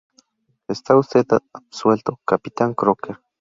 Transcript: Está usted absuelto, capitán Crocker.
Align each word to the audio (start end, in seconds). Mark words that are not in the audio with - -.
Está 0.67 0.97
usted 0.97 1.27
absuelto, 1.53 2.19
capitán 2.25 2.73
Crocker. 2.73 3.19